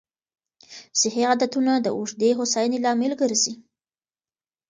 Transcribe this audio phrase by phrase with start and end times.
[1.01, 3.53] صحي عادتونه د اوږدې هوساینې لامل ګرځي.